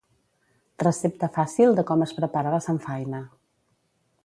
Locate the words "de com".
1.81-2.05